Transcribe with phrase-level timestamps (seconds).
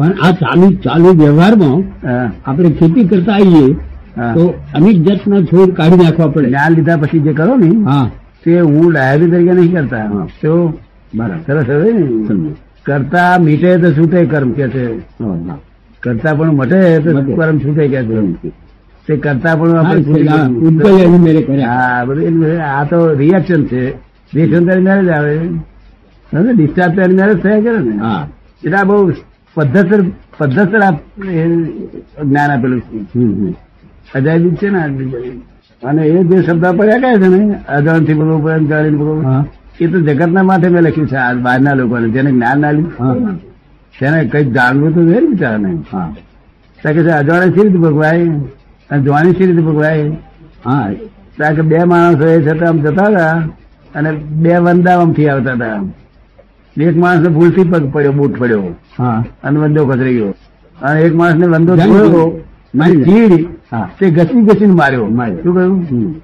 [0.00, 1.78] પણ આ ચાલુ ચાલુ વ્યવહારમાં
[2.46, 3.66] આપણે ખેતી કરતા આવીએ
[4.34, 4.44] તો
[4.76, 6.54] અનેક જાતના છોડ કાઢી નાખવા પડે.
[6.54, 8.06] આ લીધા પછી જે કરો ને હા.
[8.44, 10.06] તે હું ડાયરી તરીકે નહીં કરતા.
[10.42, 10.52] તો
[11.14, 12.50] બરાબર સરસ હવે ને.
[12.86, 14.84] કરતા મીટે તો છૂટે કર્મ કે છે.
[16.02, 17.10] કરતા પણ મટે તો.
[17.38, 18.50] કર્મ છૂટે કે છે.
[19.06, 19.70] તે કરતા પણ
[21.62, 23.82] હા, બધું આ તો રિએક્શન છે.
[24.32, 25.34] રિએક્શન તારી મેરેજ આવે.
[26.56, 27.94] ડિસ્ચાર્જ તારી મેરેજ થયા કરે ને.
[28.64, 28.98] એટલે આ બહુ
[29.54, 30.90] પદ્ધતર આ
[32.24, 33.54] જ્ઞાન આપેલું છે.
[34.14, 34.78] અજાયબી છે ને
[35.82, 37.54] અને એ જે શબ્દ પડ્યા કહે છે ને?
[37.68, 38.90] અજાણથી ભગવું પડે.
[38.90, 39.44] ભગવું
[39.80, 42.08] એ તો જગતના માથે મેં લખ્યું છે આ બહારના લોકોને.
[42.08, 43.36] જેને જ્ઞાન ના લીધું
[44.00, 45.78] તેને કંઈક જાણવું તો જોઈએ બિચારાને.
[45.92, 46.14] હા.
[46.82, 48.26] કે છે અજાણે સી રીતે ભગવાય?
[48.90, 50.10] અને જોવાની સી રીતે ભગવાય?
[50.64, 50.90] હા.
[51.36, 53.30] ત્યાં કે બે માણસો એ છતાં આમ જતા હતા
[53.94, 55.82] અને બે વંદા આમથી આવતા હતા.
[56.76, 58.62] એક માણસ ભૂલથી પગ પડ્યો બૂટ પડ્યો.
[59.44, 60.34] અને વંદો કતરી ગયો.
[60.82, 63.46] અને એક માણસ ને છોડ્યો મારી ચીડ
[63.98, 65.06] તે ઘસી ઘસીને માર્યો.
[65.42, 66.22] શું કહ્યું?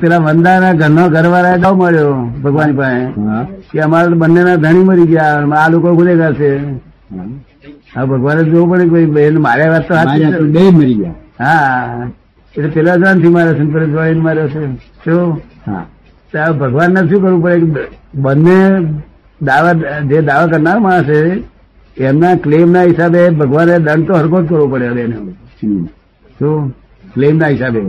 [0.00, 3.06] પેલા વંદાના ઘરનો ઘરવાળા ગાવ મળ્યો ભગવાન પાસે.
[3.72, 6.58] કે અમારા બંને બંનેના ધણી મરી ગયા આ લોકો ગુનેગાર છે
[7.96, 8.04] હા.
[8.04, 10.40] ભગવાને જોવું પડે કે ભાઈ બેન માર્યા વાત તો છે.
[10.40, 11.10] બે મરી ગયા.
[11.44, 12.10] હા.
[12.56, 14.76] એટલે પેલા જાણથી મારે છે ને પેલા જોઈને માર્યો છે.
[14.76, 15.40] શું?
[15.66, 15.86] હા.
[16.88, 17.56] ને શું કરવું પડે?
[18.14, 18.58] બંને
[19.42, 21.42] દાવા જે દાવા કરનાર માણસ છે
[21.96, 25.16] એમના ક્લેમ ના હિસાબે ભગવાને દંડ તો હરકો જ કરવો પડે એને.
[26.38, 26.70] શું?
[27.14, 27.80] ક્લેમ ના હિસાબે.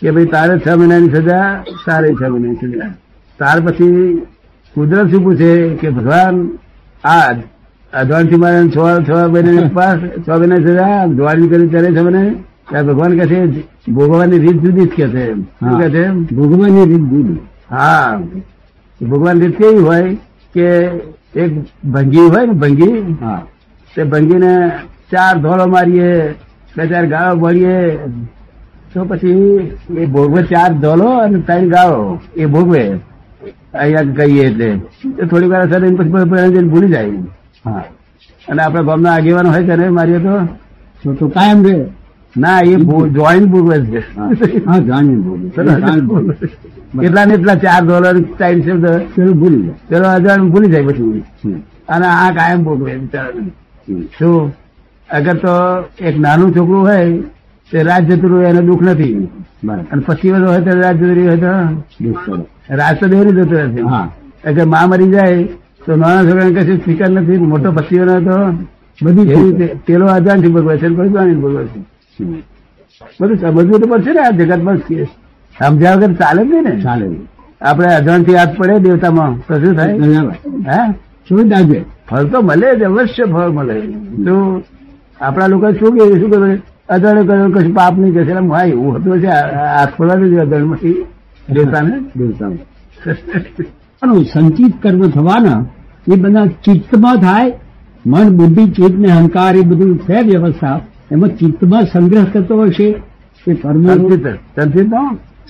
[0.00, 2.86] કે ભાઈ તારે છ મહિનાની સજા તારે છ મહિનાની સજા.
[3.38, 4.18] ત્યાર પછી
[4.74, 6.48] કુદરત શું પૂછે કે ભગવાન
[7.04, 7.34] આ
[7.92, 8.76] અધવાનથી મારે છ
[9.08, 12.34] છ મહિનાની પાસ છ મહિનાની સજા દ્વારી કરી ત્યારે છ મહિને
[12.70, 15.34] ત્યારે ભગવાન કહે છે ભોગવાની રીત જુદી જ કે છે.
[15.34, 16.08] શું કહે છે?
[16.10, 17.40] ભોગવવાની રીત જુદી.
[17.70, 18.20] હા.
[19.02, 20.16] ભગવાન રીત કેવી હોય?
[20.56, 20.68] કે
[21.42, 21.50] એક
[21.84, 23.42] ભંગી હોય ને ભંગી હા.
[23.94, 24.52] તે ભંગીને
[25.12, 26.10] ચાર ધોળો મારીએ
[26.76, 27.76] બે ચાર ગાળો ભરીએ
[28.94, 29.58] તો પછી
[29.96, 32.00] એ ભોગવે ચાર ધોલો અને ત્રણ ગાળો
[32.36, 32.82] એ ભોગવે.
[33.74, 34.70] અહીંયા કહીએ એટલે.
[34.70, 37.10] થોડીક થોડી વાર અસર પછી ભૂલી જાય.
[37.64, 37.84] હા.
[38.48, 41.74] અને આપણા ગામના આગેવાનો હોય તેને મારીએ તો કાયમ રે
[42.36, 42.74] ના એ
[43.16, 44.00] જોઈન્ટ ભોગવે છે.
[44.16, 44.90] હા.
[46.08, 46.34] ભોગવે.
[47.26, 48.72] ને એટલા ચાર ડોલર ટાઈમ છે
[49.14, 51.22] પેલું ભૂલી જાય પેલો અજાણ ભૂલી જાય પછી.
[51.88, 53.50] અને આ કાયમ ભોગવે બિચારાને.
[54.18, 54.54] શું?
[55.10, 55.54] અગર તો
[56.04, 57.18] એક નાનું છોકરું હોય
[57.70, 59.28] તે રાત જતું રહ્યું એને દુઃખ નથી.
[59.92, 64.10] અને પછી વર્ષ હોય તો રાજ જતું રહ્યું હોય તો રાજ તો દેરી જતું હા.
[64.44, 65.44] અગરમાં મરી જાય
[65.86, 68.36] તો નાના છોકરાને કશું ફિકર નથી મોટો વર્ષ તો
[69.02, 71.95] બધી પેલો અજાણથી ભગવે છે અને કોઈ છે.
[73.20, 76.80] બધું સમજવું તો પડશે ને આ જગતમાં સમજ્યા વગર ચાલે જ ને.
[76.80, 77.10] ચાલે.
[77.62, 79.38] આપણે અજાણથી હાથ પડે દેવતામાં.
[79.38, 79.98] તો શું થાય?
[80.68, 80.94] હે?
[81.28, 83.80] શું દાજે ફળ તો મળે જ અવશ્ય ફળ મળે.
[84.24, 84.62] તો
[85.20, 88.30] આપણા લોકો શું કે શું કરે અજાણે કર્યું કશું પાપ નહીં કરશે.
[88.30, 91.06] એમ ભાઈ એવું હતું છે હાથ પડવા દેજો અજાણમાંથી.
[91.52, 91.92] દેવતાને?
[92.16, 95.64] દેવતાઓ સંચિત કર્મ થવાના
[96.12, 97.52] એ બધા ચિત્તમાં થાય.
[98.06, 100.80] મન બુદ્ધિ ચિત્ત ને અહંકાર એ બધું છે વ્યવસ્થા.
[101.12, 103.02] એમાં ચિત્તમાં સંગ્રહ થતો હશે
[103.48, 104.94] એ કર્મ સંચિત સંચિત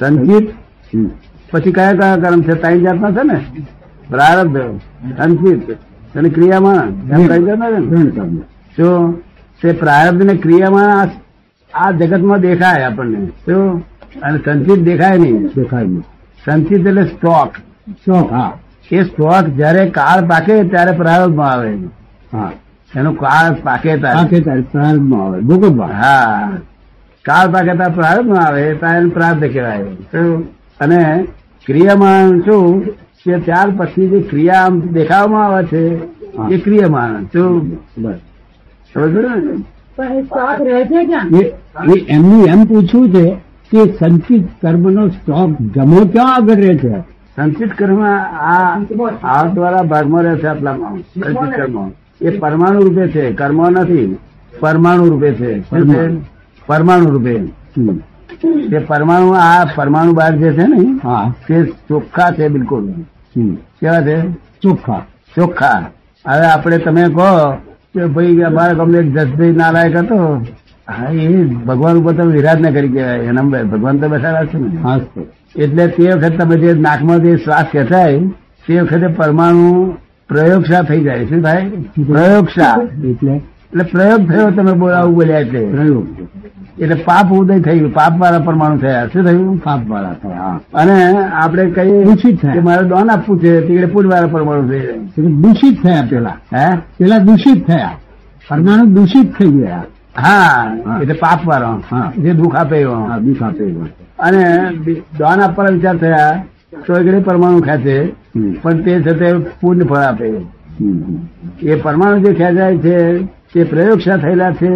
[0.00, 0.48] સંચિત
[1.50, 2.52] પછી કયા કયા કર્મ છે?
[2.52, 3.62] ત્રણ જાતના છે ને?
[4.10, 4.56] પ્રારબ્ધ
[5.18, 5.70] સંચિત
[6.16, 7.86] અને ક્રિયામાં એમ ત્રણ જાતના છે ને?
[7.86, 8.36] ત્રણ કર્મ
[8.76, 9.20] શું
[9.62, 11.08] તે પ્રારબ્ધ ને ક્રિયામાં આ-
[11.74, 13.26] આ જગતમાં દેખાય આપણને.
[13.26, 13.80] શું
[14.22, 15.46] અને સંચિત દેખાય નહીં.
[15.46, 16.02] દેખાય નહીં.
[16.44, 17.52] સંચિત એટલે સ્ટોક.
[17.90, 18.58] સ્ટોક હા.
[18.92, 21.74] એ સ્ટોક જયારે કાળ પાકે ત્યારે પ્રારબ્ધમાં આવે.
[22.32, 22.52] હા.
[22.96, 26.50] એનો કાળ પાકે પાકે પ્રારંભમાં આવે ભોગવવા હા.
[27.24, 29.84] કાળ પાકે ત્યારે પ્રારંભમાં આવે ત્યાં એને પ્રાર્થ કહેવાય?
[30.80, 31.26] અને
[31.66, 32.84] ક્રિયામાન શું?
[33.24, 35.98] કે ત્યાર પછી જે ક્રિયા આમ દેખાવામાં આવે છે
[36.50, 37.24] એ ક્રિયામાન.
[37.24, 37.78] શું?
[37.98, 38.14] બસ.
[38.94, 39.64] સમજ ને?
[42.08, 43.36] એમનું એમ પૂછવું છે
[43.72, 47.02] કે સંચિત કર્મનો સ્ટોક જમો ક્યાં આગળ રહે છે?
[47.36, 48.80] સંચિત કર્મ આ
[49.22, 51.90] આ દ્વારા ભાગમાં રહે છે આટલામાં સંચિત કર્મ.
[52.24, 54.18] એ પરમાણુ રૂપે છે કર્મ નથી.
[54.60, 55.60] પરમાણુ રૂપે છે.
[56.66, 57.10] પરમાણુ.
[57.10, 57.34] રૂપે.
[58.70, 61.34] તે પરમાણુ આ પરમાણુ બાર જે છે ને હા.
[61.48, 62.92] તે ચોખ્ખા છે બિલકુલ.
[63.54, 64.22] કેવા છે?
[64.62, 65.02] ચોખ્ખા.
[65.36, 65.86] ચોખ્ખા.
[66.26, 67.50] હવે આપણે તમે કહો
[67.94, 70.46] કે ભાઈ અમારા ગમે જસભાઈ નાલાયક હતો.
[70.88, 73.18] હા એ ભગવાન ઉપર તમે વિરાજ ના કરી કહેવાય.
[73.18, 75.02] એના ભગવાન તો બેઠા છે ને.
[75.56, 78.18] એટલે તે વખત તમે જે નાકમાં જે શ્વાસ ખેંચાય
[78.66, 79.94] તે વખતે પરમાણુ
[80.28, 81.70] પ્રયોગશા થઈ જાય શું થાય
[82.06, 82.76] પ્રયોગશા
[83.08, 83.32] એટલે?
[83.32, 86.06] એટલે પ્રયોગ થયો તમે બોલાવું બોલ્યા એટલે પ્રયોગ.
[86.78, 89.06] એટલે પાપ ઉદય થયું પાપ વાળા પરમાણુ થયા.
[89.06, 89.58] શું થયું?
[89.58, 92.60] પાપ વાળા થયા અને આપણે કહીએ દૂષિત થાય.
[92.60, 93.60] મારે ડોન આપવું છે.
[93.60, 94.80] તીકડે પુલ વાળા પરમાણુ થઈ
[95.22, 96.36] દૂષિત થયા પેલા.
[96.56, 96.76] હે?
[96.76, 97.90] પેલા દૂષિત થયા.
[98.48, 99.84] પરમાણુ દૂષિત થઈ ગયા.
[100.18, 100.76] હા.
[101.02, 102.00] એટલે પાપ વાળો.
[102.22, 103.18] જે દુઃખ આપે એવો.
[103.20, 103.86] દુઃખ આપે એવા.
[104.18, 104.68] અને
[105.18, 106.44] દોન આપવાના વિચાર થયા.
[106.86, 108.52] તો એકડે પરમાણુ હમ.
[108.62, 110.32] પણ તે છતાં પૂર્ણ ફળ આપે.
[111.62, 114.66] એ પરમાણુ જે ખેંચાય છે તે પ્રયોગશા થયેલા છે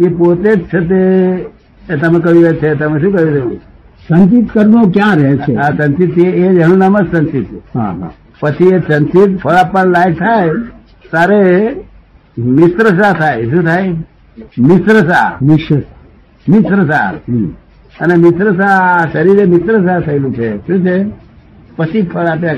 [0.00, 0.78] એ પોતે જ છે
[1.96, 3.56] તમે કહ્યું છે તમે શું કહ્યું
[4.08, 5.54] સંચિત કર્મો ક્યાં રહે છે?
[5.54, 7.60] આ સંચિત એ એનું નામ જ સંચિત છે.
[8.40, 10.50] પછી એ સંચિત ફળ આપવા લાયક થાય
[11.12, 11.76] તારે
[12.38, 13.50] મિશ્રશા થાય.
[13.50, 13.88] શું થાય?
[14.58, 15.76] મિશ્રશા મિશ્ર
[16.48, 17.12] મિશ્રસા.
[17.28, 17.50] હમ.
[18.00, 20.48] અને મિશ્રસા શરીરે મિશ્રસા થયેલું છે.
[20.66, 20.96] શું છે?
[21.76, 22.56] પછી ફળ આપ્યા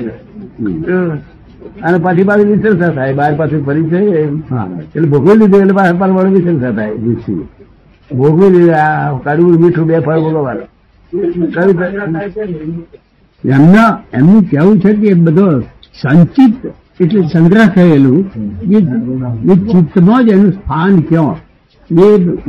[1.83, 3.13] અને પછી પાછી મિશ્રસા થાય.
[3.13, 3.99] બાર પાછું ફરી છે
[4.95, 6.91] એટલે ભોગવી લીધું એટલે પાછા પરમાણુ મિશ્રસા થાય.
[7.07, 7.33] નિશ્ચય.
[8.11, 10.67] ભોગવી લીધું આ કડવું મીઠું બે ફળ ભોગવવાનું.
[13.43, 15.45] એમના એમનું કહેવું છે કે બધો
[16.01, 16.55] સંચિત
[17.01, 18.19] એટલે સંગ્રહ થયેલું
[18.73, 21.35] એ ચિત્તમાં જ એનું સ્થાન ક્યાં?
[21.91, 22.03] એ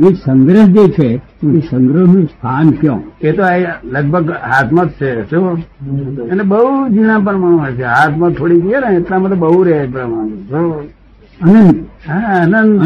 [0.09, 2.99] એ સંગ્રહ જે છે એ સંગ્રહનું સ્થાન ક્યાં?
[3.21, 5.53] એ તો આ લગભગ હાથમાં જ છે શું?
[6.29, 7.83] અને બહુ ઝીણા પ્રમાણમાં છે.
[7.83, 10.27] હાથમાં થોડી ગયે ને એટલામાં તો બહુ રહે પ્રમાણ?
[11.39, 11.77] અનંત.
[12.01, 12.81] હા અનંત?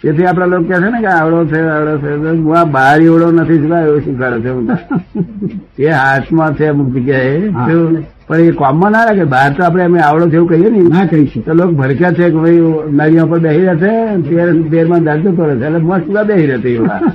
[0.00, 2.10] તેથી આપડા લોકો કે છે ને કે આવડો છે આવડો છે.
[2.14, 4.38] હું આ બહાર એવડો નથી એવું શીખવાડે
[5.76, 7.36] છે એ હાથમાં છે અમુક જગ્યાએ
[8.26, 9.24] પણ એ કોમમાં ના રાખે.
[9.26, 10.80] બહાર તો આપણે અમે આવડો છે એવું કહીએ ને.
[10.88, 13.80] ના કહી તો લોકો ભડક્યા છે કે ભાઈ નળીઓ પર બેસી રહ્યા
[14.22, 14.34] છે
[14.70, 15.64] પેરમાં દર્દ કરે છે.
[15.66, 17.00] એટલે મસ્ત બેસી રહેતી એવા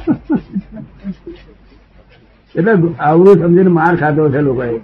[2.56, 4.80] એટલે આવું સમજીને માર ખાતો છે લોકોએ.